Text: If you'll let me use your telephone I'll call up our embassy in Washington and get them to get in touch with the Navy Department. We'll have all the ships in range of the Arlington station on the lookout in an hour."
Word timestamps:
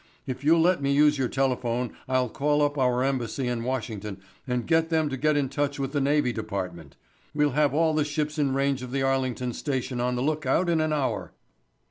If 0.25 0.43
you'll 0.43 0.61
let 0.61 0.81
me 0.81 0.91
use 0.91 1.19
your 1.19 1.27
telephone 1.27 1.95
I'll 2.09 2.27
call 2.27 2.63
up 2.63 2.75
our 2.75 3.03
embassy 3.03 3.47
in 3.47 3.63
Washington 3.63 4.19
and 4.47 4.65
get 4.65 4.89
them 4.89 5.09
to 5.09 5.15
get 5.15 5.37
in 5.37 5.47
touch 5.47 5.77
with 5.77 5.91
the 5.91 6.01
Navy 6.01 6.33
Department. 6.33 6.95
We'll 7.35 7.51
have 7.51 7.75
all 7.75 7.93
the 7.93 8.03
ships 8.03 8.39
in 8.39 8.55
range 8.55 8.81
of 8.81 8.89
the 8.91 9.03
Arlington 9.03 9.53
station 9.53 10.01
on 10.01 10.15
the 10.15 10.23
lookout 10.23 10.69
in 10.69 10.81
an 10.81 10.91
hour." 10.91 11.33